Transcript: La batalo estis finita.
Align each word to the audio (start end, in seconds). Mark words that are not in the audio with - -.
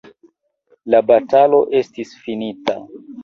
La 0.93 1.01
batalo 1.11 1.59
estis 1.81 2.15
finita. 2.25 2.79